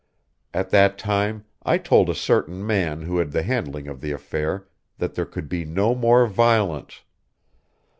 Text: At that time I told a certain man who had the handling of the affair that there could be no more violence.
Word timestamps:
At 0.51 0.71
that 0.71 0.97
time 0.97 1.45
I 1.61 1.77
told 1.77 2.09
a 2.09 2.15
certain 2.15 2.65
man 2.65 3.03
who 3.03 3.19
had 3.19 3.31
the 3.33 3.43
handling 3.43 3.87
of 3.87 4.01
the 4.01 4.11
affair 4.11 4.67
that 4.97 5.13
there 5.13 5.27
could 5.27 5.47
be 5.47 5.63
no 5.63 5.93
more 5.93 6.25
violence. 6.25 7.03